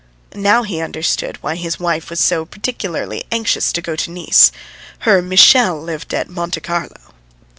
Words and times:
Now, 0.33 0.63
he 0.63 0.81
understood 0.81 1.37
why 1.43 1.53
his 1.55 1.79
wife 1.79 2.09
was 2.09 2.19
so 2.19 2.43
particularly 2.43 3.23
anxious 3.31 3.71
to 3.73 3.83
go 3.83 3.95
to 3.97 4.09
Nice: 4.09 4.51
her 5.01 5.21
Michel 5.21 5.79
lived 5.79 6.11
at 6.11 6.27
Monte 6.27 6.59
Carlo. 6.61 7.13